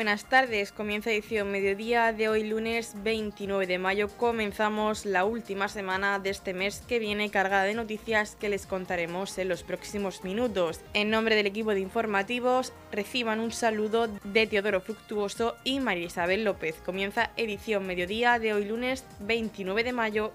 [0.00, 0.72] buenas tardes.
[0.72, 4.08] Comienza edición mediodía de hoy lunes 29 de mayo.
[4.08, 9.36] Comenzamos la última semana de este mes que viene cargada de noticias que les contaremos
[9.36, 10.80] en los próximos minutos.
[10.94, 16.44] En nombre del equipo de informativos, reciban un saludo de Teodoro Fructuoso y María Isabel
[16.44, 16.76] López.
[16.82, 20.32] Comienza edición mediodía de hoy lunes 29 de mayo.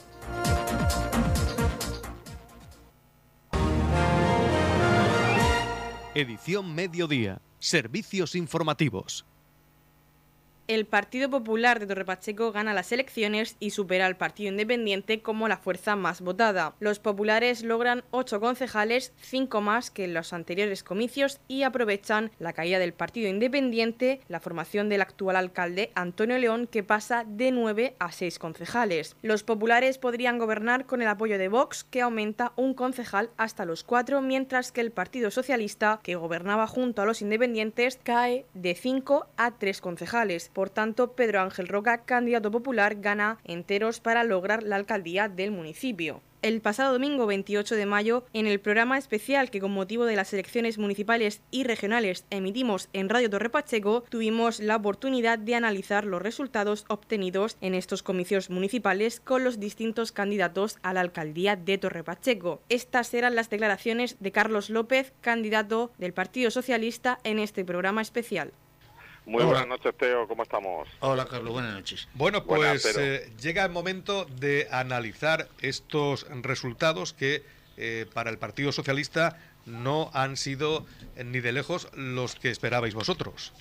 [6.13, 7.41] Edición Mediodía.
[7.57, 9.25] Servicios informativos.
[10.67, 15.47] El Partido Popular de Torre Pacheco gana las elecciones y supera al Partido Independiente como
[15.47, 16.73] la fuerza más votada.
[16.79, 22.53] Los populares logran ocho concejales, cinco más que en los anteriores comicios y aprovechan la
[22.53, 27.95] caída del Partido Independiente, la formación del actual alcalde Antonio León que pasa de nueve
[27.99, 29.15] a seis concejales.
[29.21, 33.83] Los populares podrían gobernar con el apoyo de Vox que aumenta un concejal hasta los
[33.83, 39.27] cuatro, mientras que el Partido Socialista, que gobernaba junto a los independientes, cae de cinco
[39.37, 40.49] a tres concejales.
[40.55, 46.21] Por tanto, Pedro Ángel Roca, candidato popular, gana enteros para lograr la alcaldía del municipio
[46.45, 50.31] el pasado domingo 28 de mayo en el programa especial que con motivo de las
[50.31, 56.21] elecciones municipales y regionales emitimos en Radio Torre Pacheco, tuvimos la oportunidad de analizar los
[56.21, 62.03] resultados obtenidos en estos comicios municipales con los distintos candidatos a la alcaldía de Torre
[62.03, 62.61] Pacheco.
[62.69, 68.53] Estas eran las declaraciones de Carlos López, candidato del Partido Socialista en este programa especial.
[69.25, 70.87] Muy buenas noches, Teo, ¿cómo estamos?
[70.99, 72.07] Hola, Carlos, buenas noches.
[72.13, 77.43] Bueno, pues eh, llega el momento de analizar estos resultados que
[77.77, 82.93] eh, para el Partido Socialista no han sido eh, ni de lejos los que esperabais
[82.93, 83.51] vosotros.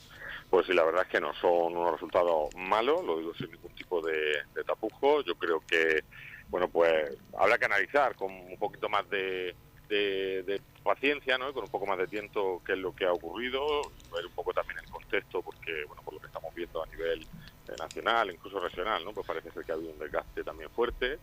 [0.50, 3.74] Pues sí, la verdad es que no son unos resultados malos, lo digo sin ningún
[3.74, 5.22] tipo de, tapujo.
[5.22, 6.04] Yo creo que,
[6.50, 9.56] bueno, pues habrá que analizar con un poquito más de,
[9.88, 11.48] de, paciencia, ¿no?
[11.48, 13.80] Y con un poco más de tiempo qué es lo que ha ocurrido,
[14.12, 17.22] ver un poco también el contexto, porque, bueno, por lo que estamos viendo a nivel
[17.22, 19.12] eh, nacional, incluso regional, ¿no?
[19.12, 21.18] Pues parece ser que ha habido un desgaste también fuerte.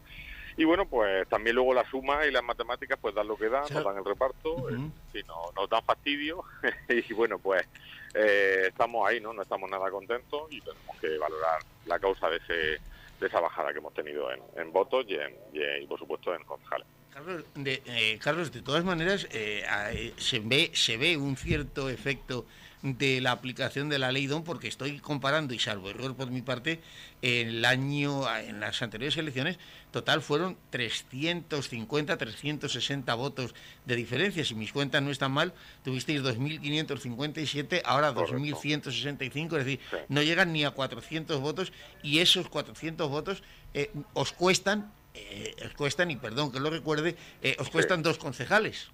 [0.57, 3.63] Y bueno, pues también luego la suma y las matemáticas pues dan lo que dan,
[3.71, 6.43] nos dan el reparto, y no, nos dan fastidio
[6.89, 7.65] y bueno, pues
[8.13, 9.33] eh, estamos ahí, ¿no?
[9.33, 13.71] No estamos nada contentos y tenemos que valorar la causa de, ese, de esa bajada
[13.71, 16.87] que hemos tenido en, votos y, en, y, por supuesto en concejales.
[17.11, 22.45] Carlos, de, eh, Carlos, de todas maneras, eh, se, ve, se ve un cierto efecto
[22.81, 26.41] de la aplicación de la ley DON porque estoy comparando, y salvo error por mi
[26.41, 26.81] parte,
[27.21, 29.59] el año, en las anteriores elecciones,
[29.91, 33.53] total fueron 350, 360 votos
[33.85, 34.43] de diferencia.
[34.43, 35.53] Si mis cuentas no están mal,
[35.83, 41.71] tuvisteis 2.557, ahora 2.165, es decir, no llegan ni a 400 votos
[42.03, 43.43] y esos 400 votos
[43.73, 48.17] eh, os cuestan eh, os cuestan, y perdón que lo recuerde, eh, os cuestan dos
[48.17, 48.89] concejales.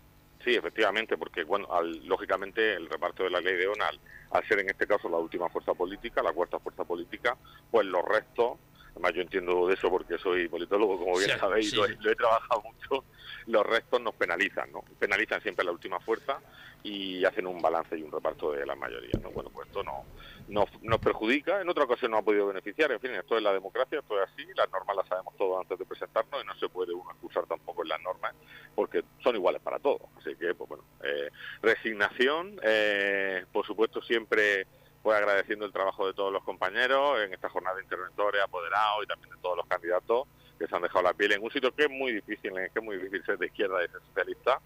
[0.47, 1.67] Sí, efectivamente, porque bueno,
[2.05, 3.99] lógicamente el reparto de la ley de ONAL,
[4.31, 7.35] al ser en este caso la última fuerza política, la cuarta fuerza política,
[7.69, 8.57] pues los restos,
[8.97, 13.05] además yo entiendo de eso porque soy politólogo, como bien sabéis, lo, he trabajado mucho,
[13.45, 14.83] los restos nos penalizan, ¿no?
[14.97, 16.39] Penalizan siempre la última fuerza
[16.83, 19.29] y hacen un balance y un reparto de la mayoría, ¿no?
[19.29, 20.03] Bueno, pues esto no,
[20.47, 23.53] nos, nos perjudica, en otra ocasión no ha podido beneficiar, en fin, esto es la
[23.53, 26.69] democracia, esto es así, las normas las sabemos todos antes de presentarnos y no se
[26.69, 28.33] puede uno excusar tampoco en las normas
[28.73, 31.29] porque son iguales para todos, así que, pues bueno, eh,
[31.61, 34.65] resignación, eh, por supuesto siempre
[35.07, 39.07] pues agradeciendo el trabajo de todos los compañeros en esta jornada de interventores, apoderados y
[39.07, 40.27] también de todos los candidatos
[40.59, 42.83] que se han dejado la piel en un sitio que es muy difícil, que es
[42.83, 44.59] muy difícil ser de izquierda y ser socialista,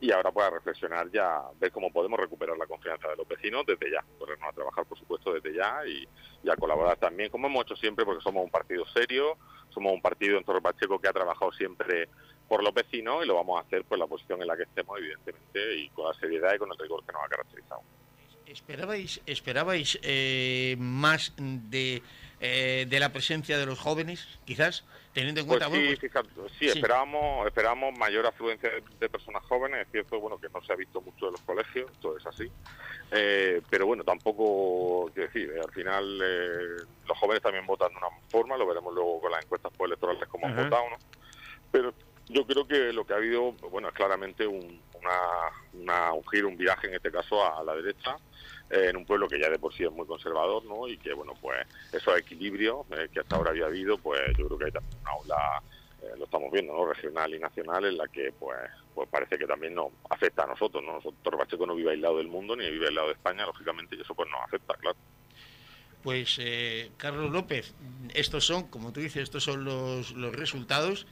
[0.00, 3.90] y ahora para reflexionar ya, ver cómo podemos recuperar la confianza de los vecinos desde
[3.90, 6.08] ya, ponernos a trabajar por supuesto desde ya y,
[6.48, 9.36] a colaborar también, como hemos hecho siempre, porque somos un partido serio,
[9.68, 12.08] somos un partido en Torre Pacheco que ha trabajado siempre
[12.48, 14.98] por los vecinos y lo vamos a hacer por la posición en la que estemos,
[14.98, 17.82] evidentemente, y con la seriedad y con el rigor que nos ha caracterizado.
[18.46, 22.02] ¿Esperabais, esperabais eh, más de,
[22.40, 24.84] eh, de la presencia de los jóvenes, quizás?
[25.14, 28.68] Teniendo en cuenta, pues sí, pues sí, esperábamos, esperábamos mayor afluencia
[28.98, 29.82] de, personas jóvenes.
[29.86, 32.50] Es cierto, bueno, que no se ha visto mucho en los colegios, todo es así.
[33.12, 37.98] Eh, pero bueno, tampoco, quiero decir, eh, al final eh, los jóvenes también votan de
[37.98, 40.96] una forma, lo veremos luego con las encuestas electorales cómo han votado, ¿no?
[41.70, 41.94] Pero
[42.26, 44.80] yo creo que lo que ha habido, bueno, es claramente un,
[45.72, 48.16] una, un giro, un viaje en este caso a la derecha
[48.70, 50.88] eh, en un pueblo que ya de por sí es muy conservador, ¿no?
[50.88, 54.58] Y que, bueno, pues esos equilibrios eh, que hasta ahora había habido, pues yo creo
[54.58, 55.62] que hay también una aula,
[56.02, 56.86] eh, lo estamos viendo, ¿no?
[56.86, 58.58] Regional y nacional, en la que, pues,
[58.94, 60.94] pues parece que también nos afecta a nosotros, ¿no?
[60.94, 64.14] Nosotros, Pacheco no vive aislado del mundo ni vive aislado de España, lógicamente, y eso
[64.14, 64.96] pues nos afecta, claro.
[66.02, 66.38] Pues,
[66.98, 67.74] Carlos López,
[68.12, 71.06] estos son, como tú dices, estos son los, los resultados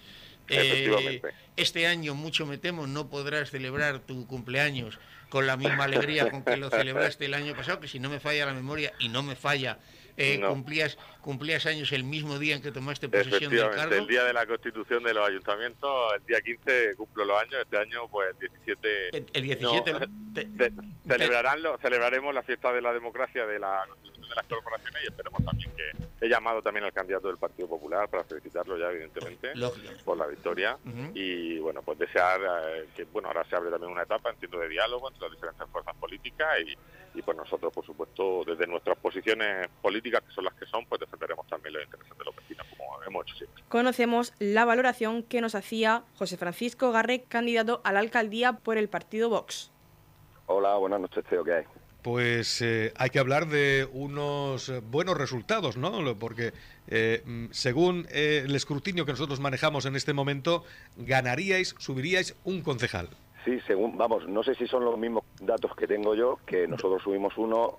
[0.48, 1.34] Efectivamente.
[1.56, 4.98] este año, mucho me temo, no podrás celebrar tu cumpleaños
[5.28, 8.20] con la misma alegría con que lo celebraste el año pasado, que si no me
[8.20, 9.78] falla la memoria y no me falla
[10.16, 13.94] eh, cumplías, cumplías años el mismo día en que tomaste posesión del cargo.
[13.94, 17.78] el día de la constitución de los ayuntamientos, el día 15 cumplo los años, este
[17.78, 19.16] año pues el 17...
[19.16, 19.94] El, 17...
[21.06, 23.86] celebrarán celebraremos la fiesta de la democracia de la
[24.28, 28.08] de las corporaciones y esperemos también que he llamado también al candidato del Partido Popular
[28.08, 29.52] para felicitarlo ya evidentemente
[30.04, 30.78] por la victoria
[31.14, 34.68] y bueno pues desear eh, que bueno ahora se abre también una etapa entiendo de
[34.68, 39.68] diálogo entre las diferentes fuerzas políticas y, y pues nosotros por supuesto desde nuestras posiciones
[39.80, 43.02] políticas que son las que son pues defenderemos también los intereses de los vecinos como
[43.06, 43.64] hemos hecho siempre.
[43.68, 48.88] Conocemos la valoración que nos hacía José Francisco Garre, candidato a la alcaldía por el
[48.88, 49.70] partido Vox.
[50.46, 51.64] Hola, buenas noches, Teo, ¿qué hay?
[52.02, 55.92] pues eh, hay que hablar de unos eh, buenos resultados, ¿no?
[56.18, 56.52] Porque
[56.88, 60.64] eh, mm, según el escrutinio que nosotros manejamos en este momento,
[60.96, 63.08] ganaríais, subiríais un concejal.
[63.44, 67.02] Sí, según, vamos, no sé si son los mismos datos que tengo yo, que nosotros
[67.02, 67.78] subimos uno,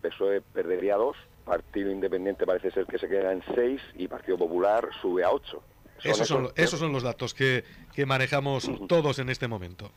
[0.00, 4.88] PSOE perdería dos, Partido Independiente parece ser que se queda en seis y Partido Popular
[5.00, 5.62] sube a ocho.
[6.02, 7.64] esos, son, esos son los datos que,
[7.94, 9.90] que manejamos todos en este momento.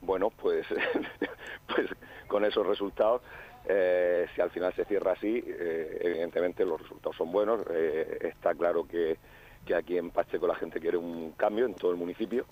[0.00, 0.66] Bueno, pues,
[1.66, 1.88] pues
[2.28, 3.22] con esos resultados,
[3.68, 7.60] eh, si al final se cierra así, eh, evidentemente los resultados son buenos.
[7.70, 9.18] Eh, está claro que,
[9.76, 12.46] aquí en Pacheco la gente quiere un cambio en todo el municipio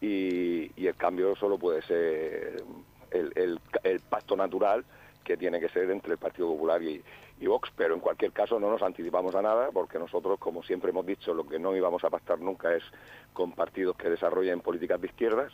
[0.00, 2.62] y, el cambio solo puede ser
[3.10, 3.60] el,
[4.08, 4.84] pacto natural
[5.24, 7.02] que tiene que ser entre el Partido Popular y,
[7.40, 10.90] y, Vox, pero en cualquier caso no nos anticipamos a nada porque nosotros, como siempre
[10.90, 12.84] hemos dicho, lo que no íbamos a pactar nunca es
[13.32, 15.52] con partidos que desarrollen políticas de izquierdas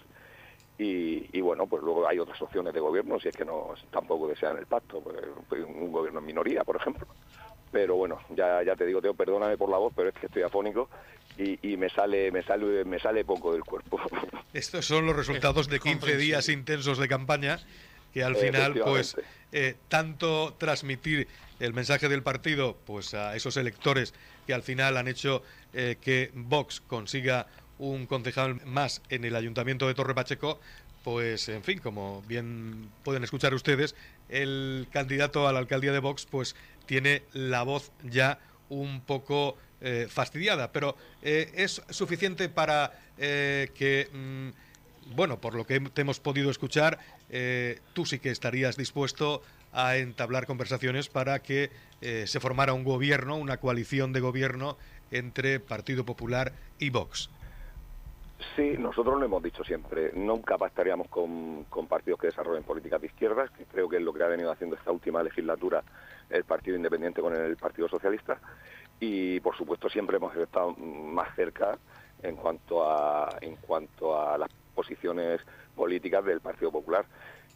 [0.82, 4.56] y, bueno, pues luego hay otras opciones de gobierno, si es que no tampoco desean
[4.56, 7.06] el pacto, pues, un gobierno en minoría, por ejemplo.
[7.70, 10.42] Pero bueno, ya, ya te digo, Teo, perdóname por la voz, pero es que estoy
[10.42, 10.88] afónico
[11.36, 14.00] y, me sale me sale me sale poco del cuerpo.
[14.52, 17.60] Estos son los resultados de 15 días intensos de campaña
[18.12, 19.16] que al final pues
[19.52, 21.28] eh, tanto transmitir
[21.58, 24.14] el mensaje del partido pues a esos electores
[24.46, 25.42] que al final han hecho
[25.72, 27.46] eh, que Vox consiga
[27.78, 30.60] un concejal más en el Ayuntamiento de Torre Pacheco,
[31.02, 33.94] pues en fin, como bien pueden escuchar ustedes,
[34.28, 36.54] el candidato a la alcaldía de Vox pues
[36.86, 44.08] tiene la voz ya un poco eh, fastidiada, pero eh, es suficiente para eh, que,
[44.12, 44.48] mm,
[45.14, 46.98] bueno, por lo que te hemos podido escuchar,
[47.92, 49.42] tú sí que estarías dispuesto
[49.72, 51.70] a entablar conversaciones para que
[52.00, 54.76] se formara un gobierno, una coalición de gobierno
[55.10, 57.30] entre Partido Popular y Vox.
[58.56, 60.12] Sí, nosotros lo hemos dicho siempre.
[60.14, 64.22] Nunca pactaríamos con, partidos que desarrollen políticas de izquierdas, que creo que es lo que
[64.22, 65.82] ha venido haciendo esta última legislatura
[66.30, 68.38] el Partido Independiente con el Partido Socialista.
[68.98, 71.78] Y, por supuesto, siempre hemos estado más cerca
[72.22, 75.40] en cuanto a, en cuanto a las posiciones
[75.74, 77.04] políticas del Partido Popular.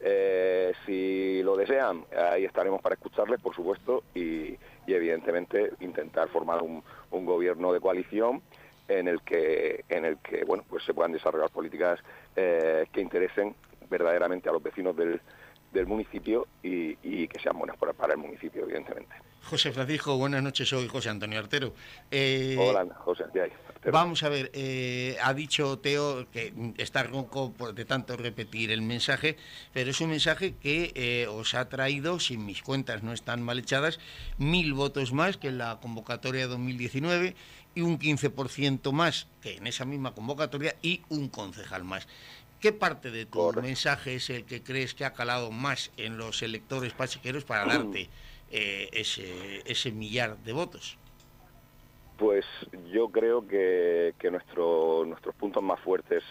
[0.01, 4.57] Eh, si lo desean, ahí estaremos para escucharles, por supuesto, y,
[4.87, 8.43] evidentemente intentar formar un gobierno de coalición
[8.89, 12.01] en el que en el que bueno pues se puedan desarrollar políticas
[12.37, 13.55] eh, que interesen
[13.89, 15.21] verdaderamente a los vecinos del,
[15.87, 19.13] municipio y, que sean buenas para, el municipio evidentemente
[19.45, 21.75] José Francisco buenas noches soy José Antonio Artero.
[22.11, 23.25] Eh, hola José
[23.93, 29.37] vamos a ver eh, ha dicho Teo que está ronco de tanto repetir el mensaje
[29.73, 34.01] pero es un mensaje que os ha traído si mis cuentas no están mal echadas
[34.39, 37.37] mil votos más que en la convocatoria 2019
[37.75, 42.07] y un 15% más que en esa misma convocatoria y un concejal más.
[42.61, 46.41] ¿Qué parte de tu mensaje es el que crees que ha calado más en los
[46.43, 48.09] electores pachequeros para darte
[48.51, 50.99] eh, ese, ese millar de votos?
[52.19, 52.45] Pues
[52.93, 56.23] yo creo que, que nuestro, nuestros puntos más fuertes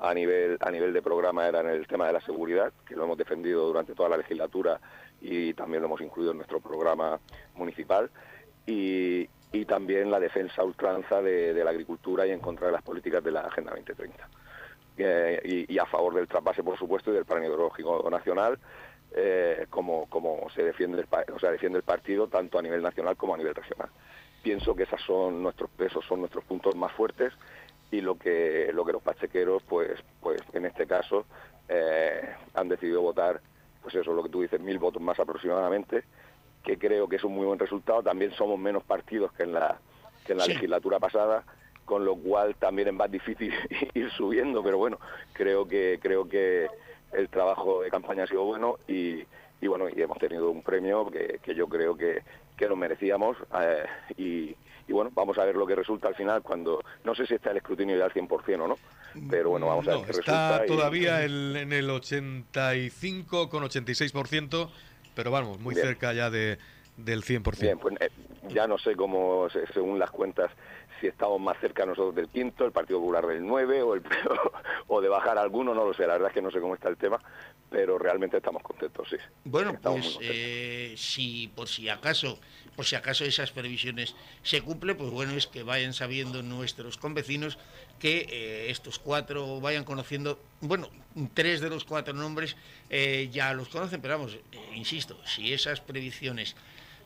[0.00, 3.18] a nivel, a nivel de programa eran el tema de la seguridad, que lo hemos
[3.18, 4.80] defendido durante toda la legislatura
[5.20, 7.20] y también lo hemos incluido en nuestro programa
[7.54, 8.10] municipal.
[8.66, 13.22] Y, y también la defensa ultranza de, la agricultura y en contra de las políticas
[13.22, 14.28] de la Agenda 2030.
[14.98, 18.58] Eh, y, a favor del trasvase, por supuesto, y del plan hidrológico nacional,
[19.12, 23.16] eh, como, como se defiende el, o sea, defiende el partido tanto a nivel nacional
[23.16, 23.88] como a nivel regional.
[24.42, 27.32] Pienso que esas son nuestros, esos son nuestros puntos más fuertes
[27.90, 31.26] y lo que, lo que los pachequeros, pues, pues en este caso,
[31.68, 32.20] eh,
[32.54, 33.40] han decidido votar,
[33.82, 36.04] pues eso, lo que tú dices, mil votos más aproximadamente,
[36.62, 38.02] que creo que es un muy buen resultado.
[38.02, 39.78] También somos menos partidos que en la,
[40.24, 41.44] que en la legislatura pasada,
[41.84, 43.52] con lo cual también es más difícil
[43.94, 44.98] ir subiendo, pero bueno,
[45.32, 46.68] creo que, creo que
[47.12, 49.22] el trabajo de campaña ha sido bueno y,
[49.60, 52.22] y bueno, y hemos tenido un premio que, que yo creo que,
[52.56, 53.84] que nos merecíamos eh,
[54.16, 54.56] y,
[54.92, 57.58] bueno, vamos a ver lo que resulta al final cuando, no sé si está el
[57.58, 58.78] escrutinio ya al 100% o no,
[59.28, 60.64] pero bueno, vamos a ver qué está resulta.
[60.64, 64.70] y- todavía el- en el 85 con 86%,
[65.14, 65.86] pero vamos, muy Bien.
[65.86, 66.58] cerca ya de,
[66.96, 67.60] del 100%.
[67.60, 68.10] Bien, pues eh,
[68.48, 70.50] ya no sé cómo, se- según las cuentas,
[71.00, 74.02] si estamos más cerca nosotros del quinto, el Partido Popular del 9 o, el,
[74.86, 76.88] o de bajar alguno, no lo sé, la verdad es que no sé cómo está
[76.88, 77.18] el tema,
[77.70, 79.16] pero realmente estamos contentos, sí.
[79.44, 82.38] Bueno, Estamos pues eh, si por si acaso,
[82.76, 87.58] por si acaso esas previsiones se cumplen, pues bueno es que vayan sabiendo nuestros convecinos
[87.98, 90.88] que eh, estos cuatro vayan conociendo, bueno,
[91.34, 92.56] tres de los cuatro nombres
[92.90, 94.36] eh, ya los conocen, pero vamos,
[94.74, 96.56] insisto, si esas previsiones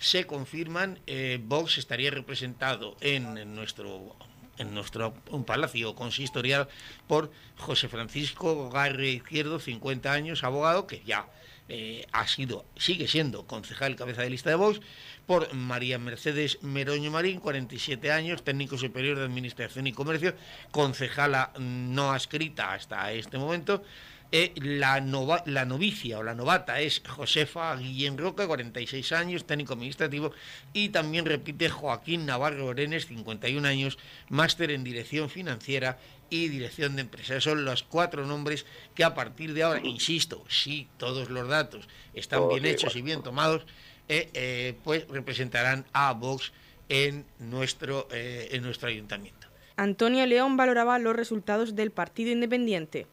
[0.04, 4.16] se confirman, eh, Vox estaría representado en, nuestro
[4.58, 5.14] en nuestro
[5.46, 6.68] palacio consistorial
[7.08, 11.26] por José Francisco Garre Izquierdo, 50 años, abogado, que ya
[11.68, 14.80] eh, ha sido, sigue siendo concejal cabeza de lista de Vox,
[15.26, 20.34] por María Mercedes Meroño Marín, 47 años, técnico superior de Administración y Comercio,
[20.70, 23.82] concejala no adscrita hasta este momento.
[24.36, 29.74] Eh, la, nova- la novicia o la novata es Josefa Guillén Roca, 46 años, técnico
[29.74, 30.32] administrativo,
[30.72, 33.96] y también repite Joaquín Navarro Orenes, 51 años,
[34.30, 35.98] máster en dirección financiera
[36.30, 37.44] y dirección de empresas.
[37.44, 42.48] Son los cuatro nombres que a partir de ahora, insisto, si todos los datos están
[42.48, 42.98] bien hechos igual.
[42.98, 43.62] y bien tomados,
[44.08, 46.52] eh, eh, pues representarán a Vox
[46.88, 49.46] en nuestro, eh, en nuestro ayuntamiento.
[49.76, 53.06] Antonio León valoraba los resultados del Partido Independiente.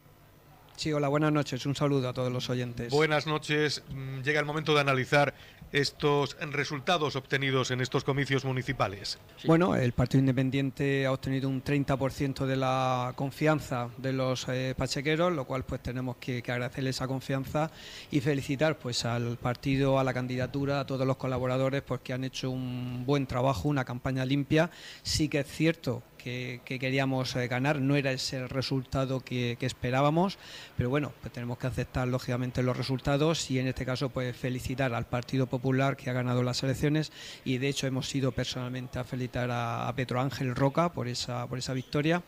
[0.76, 1.64] Sí, hola, buenas noches.
[1.66, 2.90] Un saludo a todos los oyentes.
[2.90, 3.82] Buenas noches.
[3.90, 5.34] Mm, Llega el momento de analizar
[5.72, 9.18] estos resultados obtenidos en estos comicios municipales.
[9.44, 15.32] Bueno, el Partido Independiente ha obtenido un 30% de la confianza de los eh, pachequeros,
[15.32, 17.70] lo cual pues tenemos que, que agradecerle esa confianza
[18.10, 22.24] y felicitar pues al partido, a la candidatura, a todos los colaboradores pues que han
[22.24, 24.70] hecho un buen trabajo, una campaña limpia.
[25.02, 29.56] Sí que es cierto que, que queríamos eh, ganar, no era ese el resultado que,
[29.60, 30.38] esperábamos,
[30.76, 34.94] pero bueno, pues tenemos que aceptar lógicamente los resultados y en este caso pues felicitar
[34.94, 37.12] al Partido Popular que ha ganado las elecciones.
[37.44, 41.46] Y de hecho hemos ido personalmente a felicitar a, a Pedro Ángel Roca por esa,
[41.46, 42.22] por esa victoria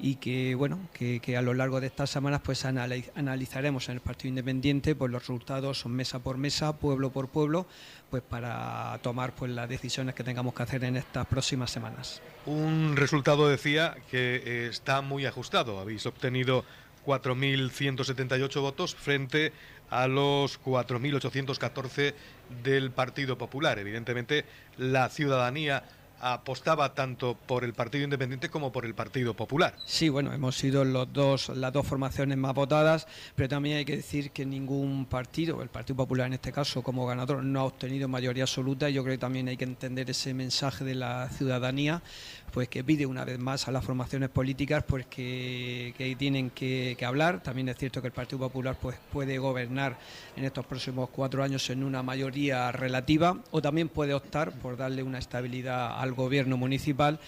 [0.00, 3.96] y que bueno que, que a lo largo de estas semanas pues anali- analizaremos en
[3.96, 7.66] el Partido Independiente pues los resultados mesa por mesa, pueblo por pueblo,
[8.10, 12.22] pues para tomar pues las decisiones que tengamos que hacer en estas próximas semanas.
[12.46, 15.78] Un resultado decía que eh, está muy ajustado.
[15.80, 16.64] Habéis obtenido
[17.04, 19.52] 4.178 votos frente
[19.90, 22.14] a los 4.814
[22.62, 23.78] del Partido Popular.
[23.78, 24.44] Evidentemente,
[24.76, 25.84] la ciudadanía
[26.20, 29.74] apostaba tanto por el Partido Independiente como por el Partido Popular.
[29.84, 33.96] Sí, bueno, hemos sido los dos, las dos formaciones más votadas, pero también hay que
[33.96, 38.08] decir que ningún partido, el Partido Popular en este caso como ganador, no ha obtenido
[38.08, 38.88] mayoría absoluta.
[38.88, 42.02] Yo creo que también hay que entender ese mensaje de la ciudadanía,
[42.52, 46.96] pues que pide una vez más a las formaciones políticas pues que, que tienen que,
[47.04, 47.42] hablar.
[47.42, 49.98] También es cierto que el Partido Popular pues puede gobernar
[50.36, 55.02] en estos próximos cuatro años en una mayoría relativa o también puede optar por darle
[55.02, 57.18] una estabilidad al gobierno municipal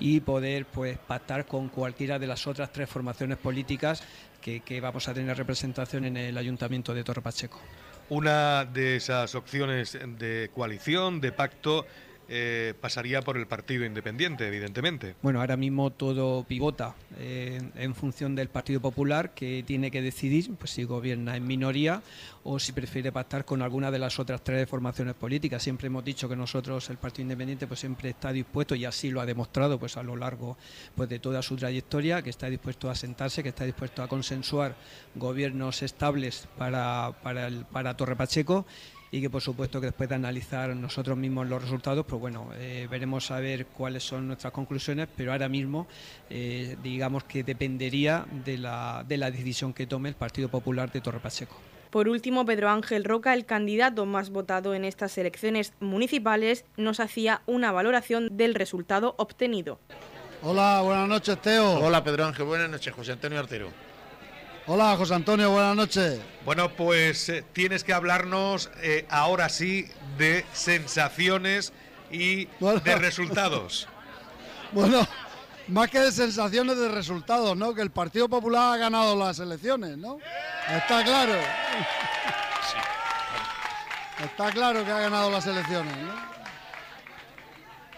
[0.00, 4.02] y poder pues pactar con cualquiera de las otras tres formaciones políticas
[4.40, 7.60] que vamos a tener representación en el Ayuntamiento de Torre Pacheco.
[8.08, 11.86] Una de esas opciones de coalición, de pacto,
[12.34, 15.16] eh, pasaría por el Partido Independiente, evidentemente.
[15.20, 20.50] Bueno, ahora mismo todo pivota eh, en función del Partido Popular que tiene que decidir
[20.54, 22.00] pues, si gobierna en minoría
[22.44, 25.62] o si prefiere pactar con alguna de las otras tres formaciones políticas.
[25.62, 29.20] Siempre hemos dicho que nosotros, el Partido Independiente, pues siempre está dispuesto y así lo
[29.20, 30.56] ha demostrado pues a lo largo
[30.94, 34.74] pues de toda su trayectoria, que está dispuesto a sentarse, que está dispuesto a consensuar
[35.14, 38.64] gobiernos estables para, para, Torre Pacheco
[39.12, 42.88] y que por supuesto que después de analizar nosotros mismos los resultados, pues bueno, eh,
[42.90, 45.86] veremos a ver cuáles son nuestras conclusiones, pero ahora mismo
[46.30, 51.02] eh, digamos que dependería de la, de la decisión que tome el Partido Popular de
[51.02, 51.54] Torre Pacheco.
[51.90, 57.42] Por último, Pedro Ángel Roca, el candidato más votado en estas elecciones municipales, nos hacía
[57.44, 59.78] una valoración del resultado obtenido.
[60.42, 61.80] Hola, buenas noches, Teo.
[61.80, 63.91] Hola Pedro Ángel, buenas noches, José Antonio Artero.
[64.66, 66.20] Hola, José Antonio, buenas noches.
[66.44, 69.88] Bueno, pues eh, tienes que hablarnos eh, ahora sí
[70.18, 71.72] de sensaciones
[72.10, 72.80] y Bueno.
[72.80, 73.88] de resultados.
[74.74, 75.06] Bueno,
[75.68, 77.74] más que de sensaciones de resultados, ¿no?
[77.74, 80.16] Que el Partido Popular ha ganado las elecciones, ¿no?
[80.74, 81.34] Está claro.
[84.24, 86.14] Está claro que ha ganado las elecciones, ¿no?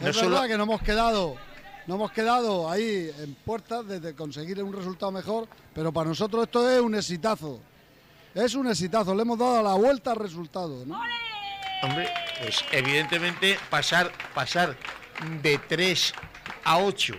[0.00, 1.36] No Es solo- verdad que no hemos quedado,
[1.86, 6.68] no hemos quedado ahí en puertas de, conseguir un resultado mejor, pero para nosotros esto
[6.70, 7.60] es un exitazo.
[8.34, 11.00] Es un exitazo, le hemos dado la vuelta al resultado, ¿no?
[11.82, 12.08] Hombre,
[12.40, 14.76] pues evidentemente pasar, pasar
[15.42, 16.14] de 3
[16.64, 17.14] a 8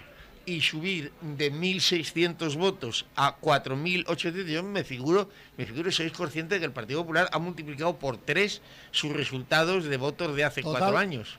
[0.46, 6.60] y subir de 1.600 votos a 4.800, yo me figuro, me figuro, sois conscientes de
[6.60, 10.98] que el Partido Popular ha multiplicado por tres sus resultados de votos de hace cuatro
[10.98, 11.38] años.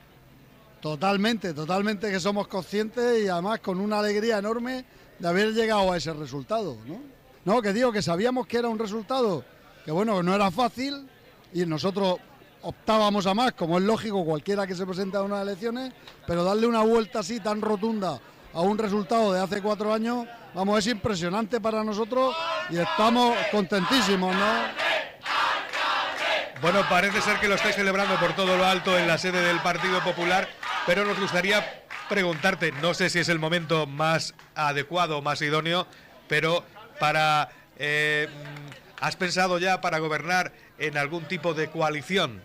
[0.87, 4.85] Totalmente, totalmente que somos conscientes y además con una alegría enorme
[5.19, 7.01] de haber llegado a ese resultado, ¿no?
[7.43, 9.43] No, que digo que sabíamos que era un resultado
[9.83, 11.05] que bueno, no era fácil
[11.53, 12.19] y nosotros
[12.61, 15.91] optábamos a más, como es lógico cualquiera que se presenta a unas elecciones,
[16.25, 18.21] pero darle una vuelta así tan rotunda
[18.53, 20.25] a un resultado de hace cuatro años,
[20.55, 22.33] vamos, es impresionante para nosotros
[22.69, 24.96] y estamos contentísimos, ¿no?
[26.61, 29.59] Bueno, parece ser que lo estáis celebrando por todo lo alto en la sede del
[29.59, 30.49] Partido Popular,
[30.87, 35.85] pero nos gustaría preguntarte, no sé si es el momento más adecuado, más idóneo,
[36.27, 36.63] pero
[36.99, 37.49] para...
[37.77, 38.27] Eh,
[38.99, 42.41] ¿Has pensado ya para gobernar en algún tipo de coalición?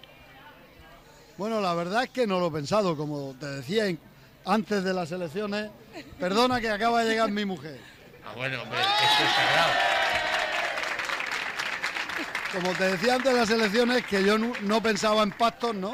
[1.38, 3.84] Bueno, la verdad es que no lo he pensado, como te decía
[4.44, 5.70] antes de las elecciones.
[6.20, 7.80] Perdona que acaba de llegar mi mujer.
[8.26, 10.01] Ah, bueno, hombre, esto es sagrado.
[12.52, 15.92] Como te decía antes de las elecciones, que yo no, pensaba en pactos, ¿no?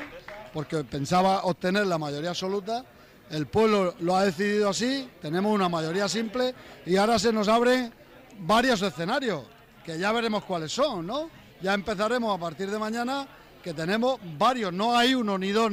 [0.53, 2.85] Porque pensaba obtener la mayoría absoluta.
[3.31, 7.93] El pueblo lo ha decidido así, tenemos una mayoría simple y ahora se nos abren
[8.39, 9.45] varios escenarios,
[9.85, 11.31] que ya veremos cuáles son, ¿no?
[11.61, 13.29] Ya empezaremos a partir de mañana,
[13.63, 15.71] que tenemos varios, no hay uno ni dos,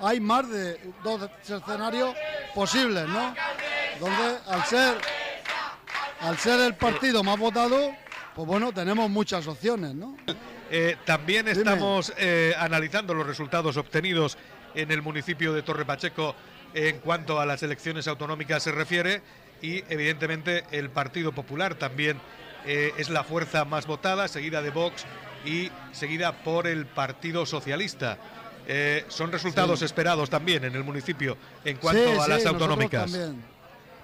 [0.00, 2.14] hay más de dos escenarios
[2.54, 3.34] posibles, ¿no?
[4.00, 4.96] Donde al ser,
[6.20, 7.92] al ser el partido más votado,
[8.34, 10.16] pues bueno, tenemos muchas opciones, ¿no?
[10.70, 14.36] Eh, también estamos eh, analizando los resultados obtenidos
[14.74, 16.34] en el municipio de Torre Pacheco
[16.74, 19.22] en cuanto a las elecciones autonómicas se refiere
[19.62, 22.20] y evidentemente el Partido Popular también
[22.66, 25.04] eh, es la fuerza más votada, seguida de Vox
[25.44, 28.18] y seguida por el Partido Socialista.
[28.66, 33.12] Eh, son resultados esperados también en el municipio en cuanto a las autonómicas.
[33.12, 33.44] También,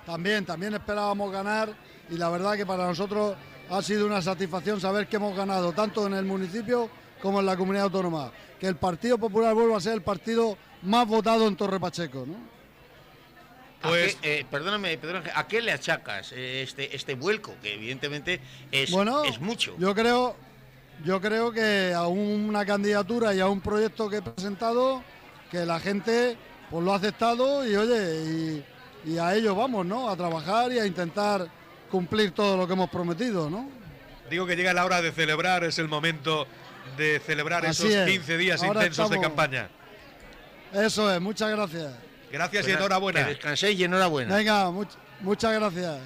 [0.07, 1.71] también, también esperábamos ganar
[2.11, 3.37] y la verdad que para nosotros
[3.71, 6.91] ha sido una satisfacción saber que hemos ganado tanto en el municipio
[7.23, 8.33] como en la comunidad autónoma.
[8.59, 12.35] Que el Partido Popular vuelva a ser el partido más votado en Torre Pacheco, ¿no?
[13.83, 17.55] Pues, eh, perdóname, perdóname, ¿a qué le achacas eh, este, este vuelco?
[17.63, 18.41] Que evidentemente
[18.71, 18.93] es,
[19.25, 19.75] es mucho.
[19.79, 20.37] Yo creo,
[21.03, 25.03] yo creo que a una candidatura y a un proyecto que he presentado,
[25.51, 26.37] que la gente
[26.71, 28.65] pues lo ha aceptado y oye,
[29.07, 30.11] y, a ello vamos, ¿no?
[30.11, 31.49] A trabajar y a intentar
[31.91, 33.69] cumplir todo lo que hemos prometido, ¿no?
[34.31, 36.47] Digo que llega la hora de celebrar, es el momento
[36.97, 39.69] de celebrar esos 15 días intensos de campaña.
[40.73, 41.93] Eso es, muchas gracias.
[42.31, 43.25] Gracias y enhorabuena.
[43.25, 44.37] Que descanséis y enhorabuena.
[44.37, 44.71] Venga,
[45.21, 45.99] muchas gracias.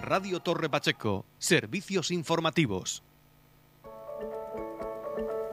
[0.00, 3.02] Radio Torre Pacheco, servicios informativos.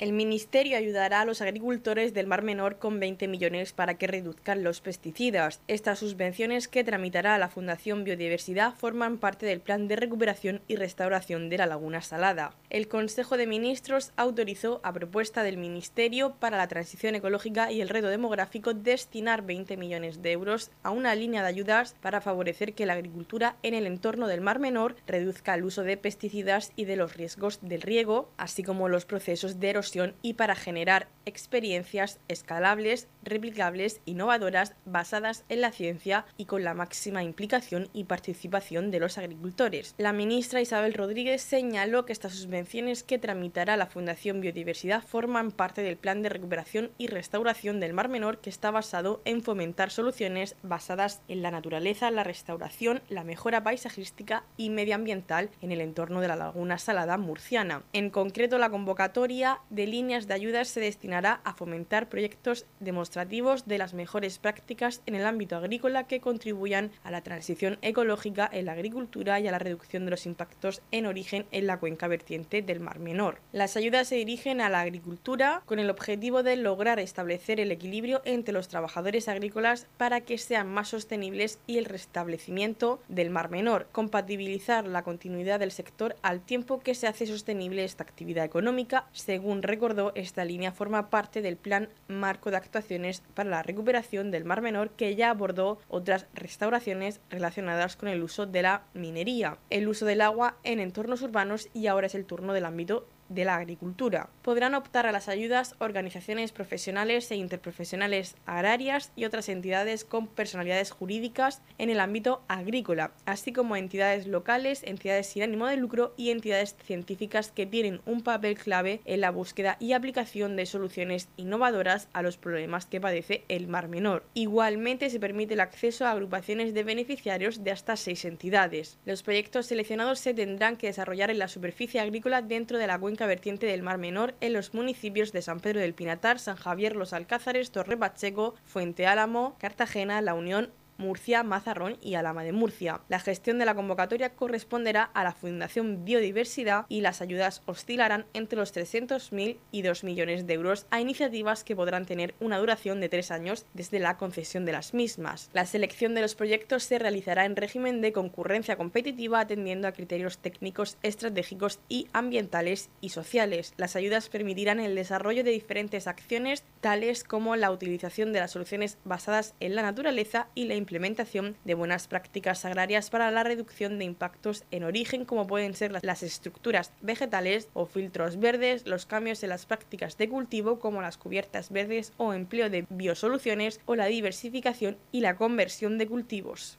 [0.00, 4.64] El Ministerio ayudará a los agricultores del Mar Menor con 20 millones para que reduzcan
[4.64, 5.60] los pesticidas.
[5.68, 11.50] Estas subvenciones que tramitará la Fundación Biodiversidad forman parte del Plan de Recuperación y Restauración
[11.50, 12.54] de la Laguna Salada.
[12.70, 17.90] El Consejo de Ministros autorizó, a propuesta del Ministerio para la Transición Ecológica y el
[17.90, 22.86] Reto Demográfico, destinar 20 millones de euros a una línea de ayudas para favorecer que
[22.86, 26.96] la agricultura en el entorno del Mar Menor reduzca el uso de pesticidas y de
[26.96, 29.89] los riesgos del riego, así como los procesos de erosión
[30.22, 37.22] y para generar experiencias escalables, replicables, innovadoras, basadas en la ciencia y con la máxima
[37.22, 39.94] implicación y participación de los agricultores.
[39.96, 45.82] La ministra Isabel Rodríguez señaló que estas subvenciones que tramitará la Fundación Biodiversidad forman parte
[45.82, 50.56] del plan de recuperación y restauración del Mar Menor que está basado en fomentar soluciones
[50.62, 56.28] basadas en la naturaleza, la restauración, la mejora paisajística y medioambiental en el entorno de
[56.28, 57.84] la laguna salada murciana.
[57.92, 63.78] En concreto, la convocatoria de líneas de ayudas se destinará a fomentar proyectos demostrativos de
[63.78, 68.72] las mejores prácticas en el ámbito agrícola que contribuyan a la transición ecológica en la
[68.72, 72.80] agricultura y a la reducción de los impactos en origen en la cuenca vertiente del
[72.80, 73.40] Mar Menor.
[73.52, 78.22] Las ayudas se dirigen a la agricultura con el objetivo de lograr establecer el equilibrio
[78.24, 83.88] entre los trabajadores agrícolas para que sean más sostenibles y el restablecimiento del Mar Menor,
[83.92, 89.62] compatibilizar la continuidad del sector al tiempo que se hace sostenible esta actividad económica, según
[89.62, 94.60] recordó esta línea forma parte del Plan Marco de Actuaciones para la Recuperación del Mar
[94.60, 100.04] Menor que ya abordó otras restauraciones relacionadas con el uso de la minería, el uso
[100.04, 104.28] del agua en entornos urbanos y ahora es el turno del ámbito de la agricultura.
[104.42, 110.90] Podrán optar a las ayudas organizaciones profesionales e interprofesionales agrarias y otras entidades con personalidades
[110.90, 116.30] jurídicas en el ámbito agrícola, así como entidades locales, entidades sin ánimo de lucro y
[116.30, 122.08] entidades científicas que tienen un papel clave en la búsqueda y aplicación de soluciones innovadoras
[122.12, 124.24] a los problemas que padece el Mar Menor.
[124.34, 128.98] Igualmente se permite el acceso a agrupaciones de beneficiarios de hasta seis entidades.
[129.04, 133.19] Los proyectos seleccionados se tendrán que desarrollar en la superficie agrícola dentro de la cuenca
[133.26, 137.12] vertiente del Mar Menor en los municipios de San Pedro del Pinatar, San Javier, Los
[137.12, 143.00] Alcázares, Torre Pacheco, Fuente Álamo, Cartagena, La Unión Murcia, Mazarrón y Alama de Murcia.
[143.08, 148.58] La gestión de la convocatoria corresponderá a la Fundación Biodiversidad y las ayudas oscilarán entre
[148.58, 153.08] los 300.000 y 2 millones de euros a iniciativas que podrán tener una duración de
[153.08, 155.48] tres años desde la concesión de las mismas.
[155.54, 160.38] La selección de los proyectos se realizará en régimen de concurrencia competitiva atendiendo a criterios
[160.38, 163.72] técnicos, estratégicos y ambientales y sociales.
[163.78, 168.98] Las ayudas permitirán el desarrollo de diferentes acciones tales como la utilización de las soluciones
[169.04, 174.04] basadas en la naturaleza y la implementación de buenas prácticas agrarias para la reducción de
[174.04, 179.50] impactos en origen como pueden ser las estructuras vegetales o filtros verdes, los cambios en
[179.50, 184.96] las prácticas de cultivo como las cubiertas verdes o empleo de biosoluciones o la diversificación
[185.12, 186.78] y la conversión de cultivos.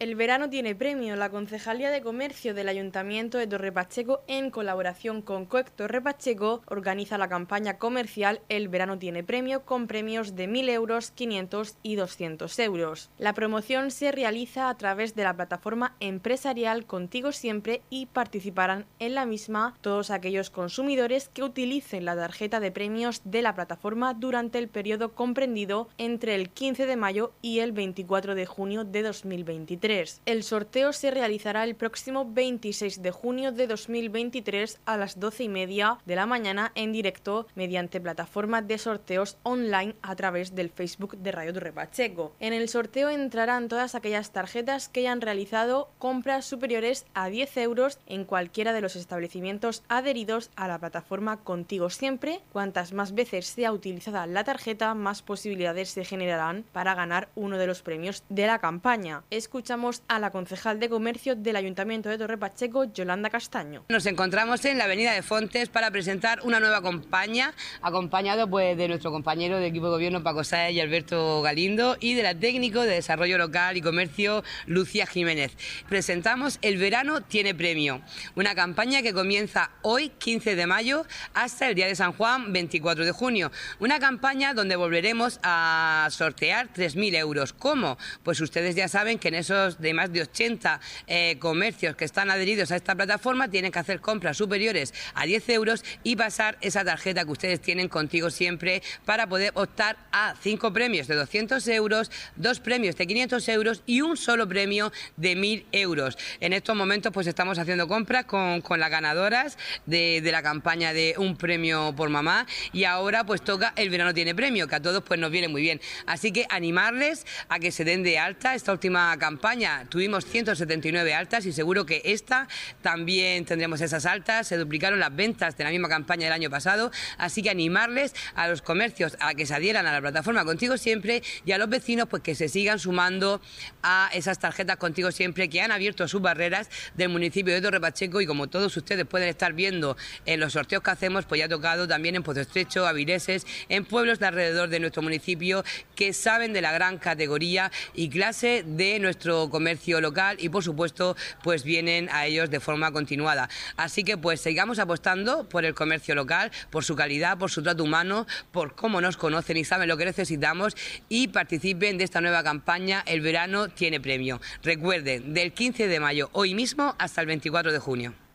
[0.00, 1.14] El verano tiene premio.
[1.14, 6.62] La Concejalía de Comercio del Ayuntamiento de Torre Pacheco, en colaboración con COEC Torre Pacheco,
[6.68, 11.96] organiza la campaña comercial El verano tiene premio con premios de 1.000 euros, 500 y
[11.96, 13.10] 200 euros.
[13.18, 19.14] La promoción se realiza a través de la plataforma empresarial Contigo Siempre y participarán en
[19.14, 24.58] la misma todos aquellos consumidores que utilicen la tarjeta de premios de la plataforma durante
[24.60, 29.89] el periodo comprendido entre el 15 de mayo y el 24 de junio de 2023.
[30.24, 35.48] El sorteo se realizará el próximo 26 de junio de 2023 a las 12 y
[35.48, 41.16] media de la mañana en directo mediante plataforma de sorteos online a través del Facebook
[41.16, 42.36] de Radio Torre Pacheco.
[42.38, 47.98] En el sorteo entrarán todas aquellas tarjetas que hayan realizado compras superiores a 10 euros
[48.06, 52.42] en cualquiera de los establecimientos adheridos a la plataforma Contigo Siempre.
[52.52, 57.66] Cuantas más veces sea utilizada la tarjeta, más posibilidades se generarán para ganar uno de
[57.66, 59.24] los premios de la campaña.
[59.30, 63.84] Escuchamos a la concejal de comercio del Ayuntamiento de Torre Pacheco, Yolanda Castaño.
[63.88, 68.88] Nos encontramos en la Avenida de Fontes para presentar una nueva campaña, acompañado pues, de
[68.88, 72.82] nuestro compañero de equipo de gobierno Paco Sáez y Alberto Galindo y de la técnico
[72.82, 75.56] de desarrollo local y comercio Lucía Jiménez.
[75.88, 78.02] Presentamos El verano tiene premio,
[78.34, 83.06] una campaña que comienza hoy 15 de mayo hasta el día de San Juan 24
[83.06, 83.50] de junio.
[83.78, 87.54] Una campaña donde volveremos a sortear 3.000 euros.
[87.54, 87.96] ¿Cómo?
[88.22, 92.30] Pues ustedes ya saben que en esos de más de 80 eh, comercios que están
[92.30, 96.84] adheridos a esta plataforma tienen que hacer compras superiores a 10 euros y pasar esa
[96.84, 102.10] tarjeta que ustedes tienen contigo siempre para poder optar a cinco premios de 200 euros,
[102.36, 106.18] dos premios de 500 euros y un solo premio de 1.000 euros.
[106.40, 110.92] En estos momentos pues estamos haciendo compras con, con las ganadoras de, de, la campaña
[110.92, 114.80] de un premio por mamá y ahora pues toca el verano tiene premio, que a
[114.80, 115.80] todos pues nos viene muy bien.
[116.06, 121.44] Así que animarles a que se den de alta esta última campaña tuvimos 179 altas
[121.46, 122.48] y seguro que esta
[122.82, 124.46] también tendremos esas altas.
[124.46, 128.48] Se duplicaron las ventas de la misma campaña del año pasado, así que animarles a
[128.48, 132.08] los comercios a que se adhieran a la plataforma Contigo Siempre y a los vecinos
[132.08, 133.40] pues que se sigan sumando
[133.82, 138.20] a esas tarjetas Contigo Siempre que han abierto sus barreras del municipio de Torre Pacheco.
[138.20, 139.96] Y como todos ustedes pueden estar viendo
[140.26, 143.84] en los sorteos que hacemos, pues ya ha tocado también en Pozo Estrecho, Avireses, en
[143.84, 148.98] pueblos de alrededor de nuestro municipio que saben de la gran categoría y clase de
[148.98, 153.48] nuestro comercio local y por supuesto pues vienen a ellos de forma continuada.
[153.76, 157.84] Así que pues sigamos apostando por el comercio local, por su calidad, por su trato
[157.84, 160.76] humano, por cómo nos conocen y saben lo que necesitamos
[161.08, 164.40] y participen de esta nueva campaña El verano tiene premio.
[164.62, 168.29] Recuerden, del 15 de mayo hoy mismo hasta el 24 de junio.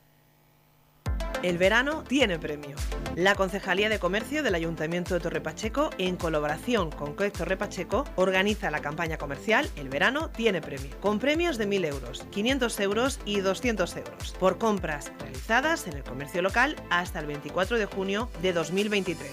[1.46, 2.76] El verano tiene premio.
[3.16, 8.04] La Concejalía de Comercio del Ayuntamiento de Torre Pacheco, en colaboración con COEC Torre Pacheco,
[8.16, 13.20] organiza la campaña comercial El verano tiene premio, con premios de 1.000 euros, 500 euros
[13.26, 18.28] y 200 euros, por compras realizadas en el comercio local hasta el 24 de junio
[18.42, 19.32] de 2023.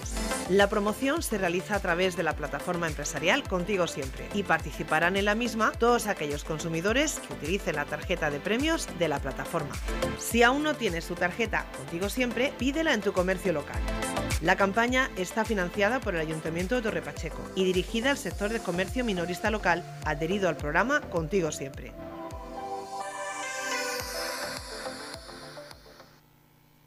[0.49, 5.25] La promoción se realiza a través de la plataforma empresarial Contigo Siempre y participarán en
[5.25, 9.73] la misma todos aquellos consumidores que utilicen la tarjeta de premios de la plataforma.
[10.19, 13.81] Si aún no tienes tu tarjeta Contigo Siempre, pídela en tu comercio local.
[14.41, 18.59] La campaña está financiada por el Ayuntamiento de Torre Pacheco y dirigida al sector de
[18.59, 21.93] comercio minorista local adherido al programa Contigo Siempre.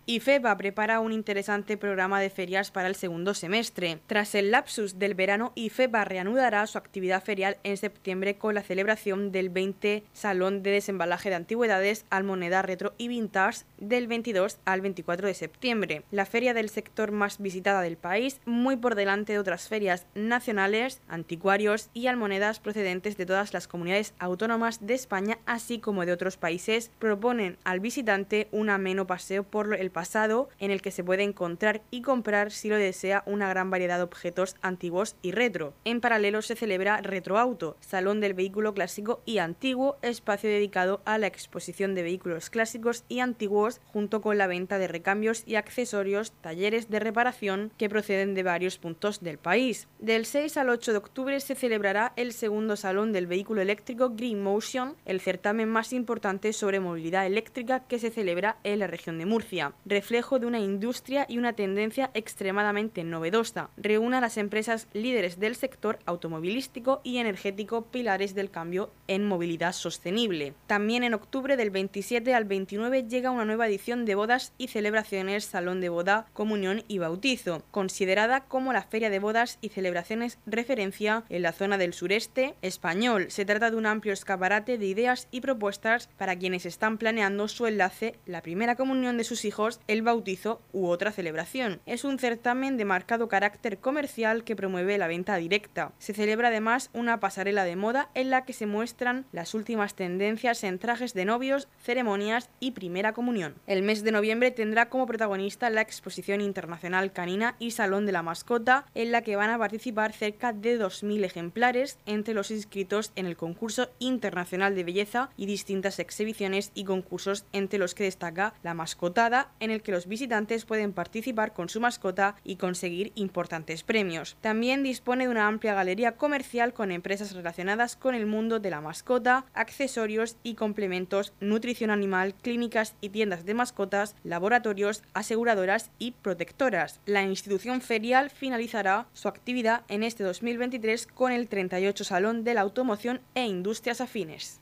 [0.08, 3.98] IFEBA prepara un interesante programa de ferias para el segundo semestre.
[4.06, 9.32] Tras el lapsus del verano, IFEBA reanudará su actividad ferial en septiembre con la celebración
[9.32, 15.26] del 20 Salón de Desembalaje de Antigüedades, Almoneda Retro y Vintage del 22 al 24
[15.26, 16.02] de septiembre.
[16.12, 21.00] La feria del sector más visitada del país, muy por delante de otras ferias nacionales,
[21.08, 26.36] anticuarios y almonedas procedentes de todas las comunidades autónomas de España, así como de otros
[26.36, 31.22] países, proponen al visitante un ameno paseo por el pasado en el que se puede
[31.22, 35.72] encontrar y comprar si lo desea una gran variedad de objetos antiguos y retro.
[35.86, 41.28] En paralelo se celebra Retroauto, Salón del Vehículo Clásico y Antiguo, espacio dedicado a la
[41.28, 46.90] exposición de vehículos clásicos y antiguos junto con la venta de recambios y accesorios, talleres
[46.90, 49.88] de reparación que proceden de varios puntos del país.
[49.98, 54.42] Del 6 al 8 de octubre se celebrará el segundo Salón del Vehículo Eléctrico Green
[54.42, 59.24] Motion, el certamen más importante sobre movilidad eléctrica que se celebra en la región de
[59.24, 63.70] Murcia reflejo de una industria y una tendencia extremadamente novedosa.
[63.76, 69.72] Reúne a las empresas líderes del sector automovilístico y energético pilares del cambio en movilidad
[69.72, 70.54] sostenible.
[70.66, 75.44] También en octubre del 27 al 29 llega una nueva edición de bodas y celebraciones
[75.44, 81.24] Salón de Boda, Comunión y Bautizo, considerada como la feria de bodas y celebraciones referencia
[81.28, 83.26] en la zona del sureste español.
[83.30, 87.66] Se trata de un amplio escaparate de ideas y propuestas para quienes están planeando su
[87.66, 91.80] enlace, la primera comunión de sus hijos el bautizo u otra celebración.
[91.86, 95.92] Es un certamen de marcado carácter comercial que promueve la venta directa.
[95.98, 100.64] Se celebra además una pasarela de moda en la que se muestran las últimas tendencias
[100.64, 103.54] en trajes de novios, ceremonias y primera comunión.
[103.66, 108.22] El mes de noviembre tendrá como protagonista la exposición internacional canina y Salón de la
[108.22, 113.26] Mascota, en la que van a participar cerca de 2.000 ejemplares entre los inscritos en
[113.26, 118.74] el concurso internacional de belleza y distintas exhibiciones y concursos entre los que destaca la
[118.74, 124.36] mascotada el que los visitantes pueden participar con su mascota y conseguir importantes premios.
[124.40, 128.80] También dispone de una amplia galería comercial con empresas relacionadas con el mundo de la
[128.80, 137.00] mascota, accesorios y complementos, nutrición animal, clínicas y tiendas de mascotas, laboratorios, aseguradoras y protectoras.
[137.06, 142.60] La institución ferial finalizará su actividad en este 2023 con el 38 Salón de la
[142.62, 144.60] Automoción e Industrias Afines.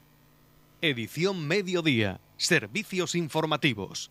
[0.80, 2.20] Edición Mediodía.
[2.36, 4.10] Servicios informativos.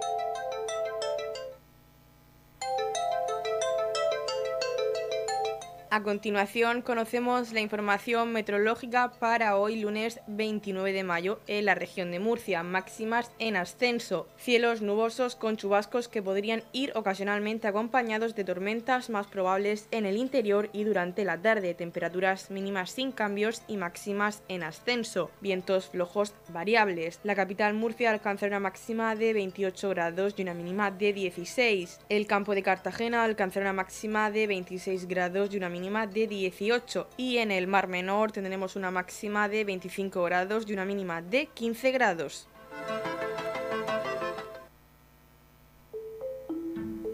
[5.93, 12.11] A continuación conocemos la información meteorológica para hoy lunes 29 de mayo en la región
[12.11, 18.45] de Murcia, máximas en ascenso, cielos nubosos con chubascos que podrían ir ocasionalmente acompañados de
[18.45, 23.75] tormentas más probables en el interior y durante la tarde, temperaturas mínimas sin cambios y
[23.75, 27.19] máximas en ascenso, vientos flojos variables.
[27.25, 31.99] La capital Murcia alcanzará una máxima de 28 grados y una mínima de 16.
[32.07, 37.07] El campo de Cartagena alcanzará una máxima de 26 grados y una mínima de 18
[37.17, 41.47] y en el Mar Menor tendremos una máxima de 25 grados y una mínima de
[41.47, 42.47] 15 grados.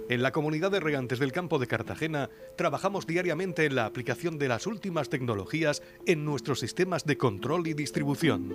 [0.09, 4.49] En la comunidad de regantes del campo de Cartagena trabajamos diariamente en la aplicación de
[4.49, 8.53] las últimas tecnologías en nuestros sistemas de control y distribución.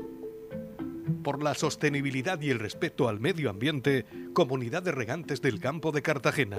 [1.24, 6.02] Por la sostenibilidad y el respeto al medio ambiente, Comunidad de Regantes del Campo de
[6.02, 6.58] Cartagena.